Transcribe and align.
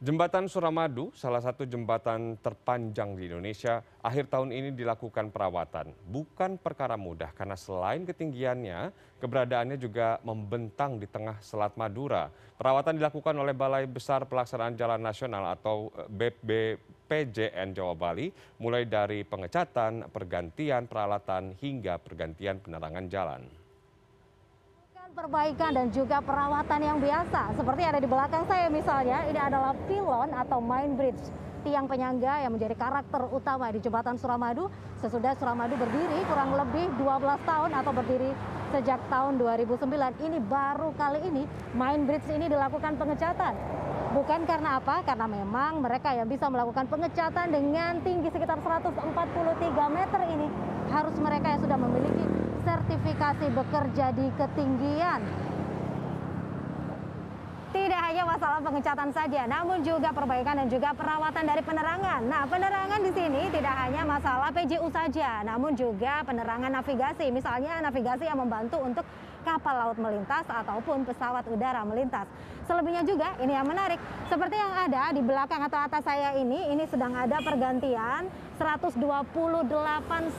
Jembatan 0.00 0.48
Suramadu, 0.48 1.12
salah 1.12 1.44
satu 1.44 1.68
jembatan 1.68 2.40
terpanjang 2.40 3.20
di 3.20 3.28
Indonesia, 3.28 3.84
akhir 4.00 4.32
tahun 4.32 4.48
ini 4.48 4.72
dilakukan 4.72 5.28
perawatan. 5.28 5.92
Bukan 6.08 6.56
perkara 6.56 6.96
mudah 6.96 7.28
karena 7.36 7.52
selain 7.52 8.08
ketinggiannya, 8.08 8.96
keberadaannya 9.20 9.76
juga 9.76 10.16
membentang 10.24 10.96
di 10.96 11.04
tengah 11.04 11.36
Selat 11.44 11.76
Madura. 11.76 12.32
Perawatan 12.32 12.96
dilakukan 12.96 13.44
oleh 13.44 13.52
Balai 13.52 13.84
Besar 13.84 14.24
Pelaksanaan 14.24 14.72
Jalan 14.72 15.04
Nasional 15.04 15.52
atau 15.52 15.92
BPJN 16.08 17.76
Jawa 17.76 17.92
Bali, 17.92 18.32
mulai 18.56 18.88
dari 18.88 19.20
pengecatan, 19.20 20.08
pergantian 20.08 20.88
peralatan 20.88 21.60
hingga 21.60 22.00
pergantian 22.00 22.56
penerangan 22.56 23.04
jalan 23.12 23.59
perbaikan 25.10 25.74
dan 25.74 25.86
juga 25.90 26.22
perawatan 26.22 26.80
yang 26.80 26.98
biasa. 27.02 27.54
Seperti 27.58 27.82
ada 27.82 27.98
di 27.98 28.06
belakang 28.06 28.46
saya 28.46 28.70
misalnya, 28.70 29.26
ini 29.26 29.40
adalah 29.40 29.74
pilon 29.90 30.30
atau 30.30 30.62
main 30.62 30.94
bridge 30.94 31.20
tiang 31.60 31.84
penyangga 31.84 32.40
yang 32.40 32.56
menjadi 32.56 32.72
karakter 32.72 33.28
utama 33.28 33.68
di 33.68 33.82
jembatan 33.84 34.16
Suramadu. 34.16 34.72
Sesudah 35.02 35.36
Suramadu 35.36 35.76
berdiri 35.76 36.24
kurang 36.24 36.56
lebih 36.56 36.88
12 36.96 37.36
tahun 37.44 37.70
atau 37.76 37.92
berdiri 37.92 38.30
sejak 38.72 39.00
tahun 39.12 39.36
2009. 39.36 40.24
Ini 40.24 40.38
baru 40.46 40.94
kali 40.96 41.20
ini 41.26 41.42
main 41.76 42.08
bridge 42.08 42.30
ini 42.32 42.48
dilakukan 42.48 42.96
pengecatan. 42.96 43.52
Bukan 44.10 44.42
karena 44.42 44.82
apa? 44.82 45.06
Karena 45.06 45.30
memang 45.30 45.84
mereka 45.84 46.10
yang 46.10 46.26
bisa 46.26 46.50
melakukan 46.50 46.88
pengecatan 46.90 47.46
dengan 47.50 48.02
tinggi 48.02 48.26
sekitar 48.32 48.58
143 48.58 48.98
meter 49.90 50.20
ini 50.26 50.46
harus 50.90 51.14
mereka 51.22 51.46
yang 51.54 51.60
sudah 51.62 51.78
memiliki 51.78 52.49
sertifikasi 52.70 53.46
bekerja 53.50 54.06
di 54.14 54.26
ketinggian. 54.38 55.20
Tidak 57.70 58.00
hanya 58.02 58.26
masalah 58.26 58.58
pengecatan 58.58 59.14
saja, 59.14 59.46
namun 59.46 59.86
juga 59.86 60.10
perbaikan 60.10 60.58
dan 60.58 60.66
juga 60.66 60.90
perawatan 60.90 61.44
dari 61.46 61.62
penerangan. 61.62 62.20
Nah, 62.26 62.42
penerangan 62.50 62.98
di 62.98 63.14
sini 63.14 63.46
tidak 63.54 63.74
hanya 63.78 64.02
masalah 64.02 64.50
PJU 64.50 64.90
saja, 64.90 65.46
namun 65.46 65.78
juga 65.78 66.26
penerangan 66.26 66.66
navigasi. 66.82 67.30
Misalnya 67.30 67.78
navigasi 67.78 68.26
yang 68.26 68.42
membantu 68.42 68.82
untuk 68.82 69.06
kapal 69.46 69.86
laut 69.86 69.98
melintas 70.02 70.42
ataupun 70.50 71.06
pesawat 71.06 71.46
udara 71.46 71.86
melintas. 71.86 72.26
Selebihnya 72.66 73.06
juga 73.06 73.38
ini 73.38 73.54
yang 73.54 73.66
menarik, 73.66 74.02
seperti 74.26 74.58
yang 74.58 74.74
ada 74.74 75.14
di 75.14 75.22
belakang 75.22 75.62
atau 75.70 75.78
atas 75.78 76.02
saya 76.02 76.34
ini, 76.38 76.74
ini 76.74 76.84
sedang 76.90 77.14
ada 77.14 77.38
pergantian 77.38 78.26
128 78.58 78.98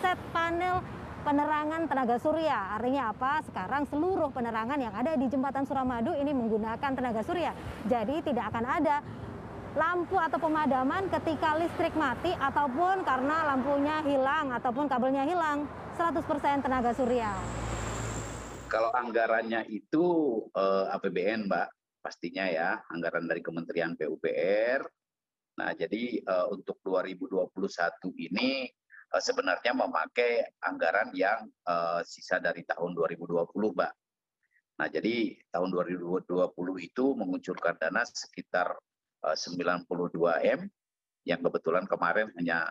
set 0.00 0.18
panel 0.32 0.80
penerangan 1.22 1.86
tenaga 1.90 2.16
surya. 2.20 2.78
Artinya 2.78 3.10
apa? 3.10 3.42
Sekarang 3.46 3.82
seluruh 3.88 4.30
penerangan 4.30 4.78
yang 4.78 4.94
ada 4.94 5.18
di 5.18 5.26
jembatan 5.26 5.66
Suramadu 5.66 6.14
ini 6.14 6.30
menggunakan 6.30 6.90
tenaga 6.94 7.22
surya. 7.26 7.52
Jadi 7.86 8.22
tidak 8.22 8.50
akan 8.54 8.64
ada 8.66 8.96
lampu 9.78 10.16
atau 10.18 10.38
pemadaman 10.40 11.06
ketika 11.12 11.54
listrik 11.54 11.94
mati 11.94 12.34
ataupun 12.34 13.06
karena 13.06 13.54
lampunya 13.54 14.02
hilang 14.02 14.54
ataupun 14.54 14.90
kabelnya 14.90 15.26
hilang. 15.26 15.66
100% 15.98 16.62
tenaga 16.62 16.94
surya. 16.94 17.34
Kalau 18.70 18.94
anggarannya 18.94 19.66
itu 19.66 20.06
eh, 20.54 20.94
APBN, 20.94 21.50
Mbak, 21.50 21.68
pastinya 21.98 22.46
ya, 22.46 22.78
anggaran 22.94 23.26
dari 23.26 23.42
Kementerian 23.42 23.98
PUPR. 23.98 24.86
Nah, 25.58 25.74
jadi 25.74 26.22
eh, 26.22 26.46
untuk 26.54 26.78
2021 26.86 27.50
ini 28.30 28.70
sebenarnya 29.16 29.72
memakai 29.72 30.44
anggaran 30.60 31.08
yang 31.16 31.48
uh, 31.64 32.04
sisa 32.04 32.36
dari 32.36 32.60
tahun 32.68 32.92
2020, 32.92 33.48
Mbak. 33.48 33.92
Nah, 34.78 34.88
jadi 34.92 35.34
tahun 35.48 35.68
2020 35.72 36.28
itu 36.84 37.04
mengucurkan 37.16 37.74
dana 37.80 38.04
sekitar 38.04 38.76
uh, 39.24 39.36
92 39.36 39.88
M 40.44 40.60
yang 41.24 41.40
kebetulan 41.40 41.84
kemarin 41.88 42.28
hanya 42.36 42.68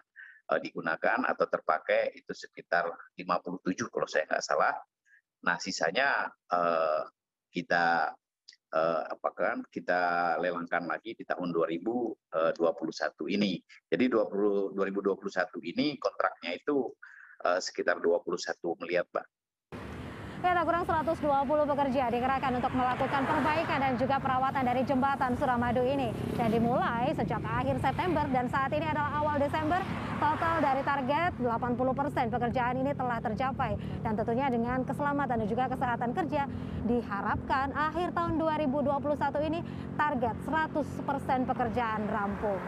digunakan 0.63 1.27
atau 1.27 1.43
terpakai 1.43 2.15
itu 2.15 2.31
sekitar 2.31 2.87
57 3.19 3.67
kalau 3.91 4.07
saya 4.07 4.23
nggak 4.31 4.45
salah. 4.47 4.71
Nah, 5.43 5.59
sisanya 5.59 6.31
kita 7.51 8.15
uh, 8.73 9.01
apa 9.07 9.29
kan 9.31 9.57
kita 9.71 10.35
lelangkan 10.41 10.83
lagi 10.89 11.15
di 11.15 11.23
tahun 11.23 11.53
2021 11.53 12.17
eh, 12.35 13.27
ini. 13.37 13.53
Jadi 13.87 14.05
20, 14.11 14.75
2021 14.75 15.71
ini 15.71 15.95
kontraknya 16.01 16.51
itu 16.57 16.91
uh, 17.45 17.59
sekitar 17.61 18.01
21 18.03 18.81
miliar, 18.83 19.05
Mbak. 19.07 19.36
Ya, 20.37 20.53
tak 20.53 20.69
kurang 20.69 20.85
120 20.85 21.17
pekerja 21.65 22.03
dikerahkan 22.13 22.51
untuk 22.61 22.69
melakukan 22.77 23.25
perbaikan 23.25 23.79
dan 23.81 23.93
juga 23.97 24.21
perawatan 24.21 24.63
dari 24.69 24.85
jembatan 24.85 25.33
Suramadu 25.33 25.81
ini. 25.81 26.13
Dan 26.37 26.53
dimulai 26.53 27.09
sejak 27.17 27.41
akhir 27.41 27.81
September 27.81 28.21
dan 28.29 28.45
saat 28.45 28.69
ini 28.69 28.85
adalah 28.85 29.17
awal 29.17 29.41
Desember, 29.41 29.81
total 30.21 30.61
dari 30.61 30.85
target 30.85 31.33
80% 31.41 32.29
pekerjaan 32.29 32.75
ini 32.77 32.93
telah 32.93 33.17
tercapai. 33.17 33.81
Dan 34.05 34.13
tentunya 34.13 34.45
dengan 34.53 34.85
keselamatan 34.85 35.41
dan 35.41 35.47
juga 35.49 35.65
kesehatan 35.73 36.13
kerja, 36.13 36.45
diharapkan 36.85 37.73
akhir 37.73 38.13
tahun 38.13 38.37
2021 38.37 39.49
ini 39.49 39.59
target 39.97 40.37
100% 40.45 41.49
pekerjaan 41.49 42.01
rampung. 42.13 42.61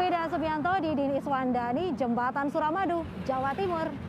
Wida 0.00 0.24
Subianto, 0.32 0.72
Didin 0.80 1.20
Iswandani, 1.20 1.92
Jembatan 2.00 2.48
Suramadu, 2.48 3.04
Jawa 3.28 3.52
Timur. 3.52 4.05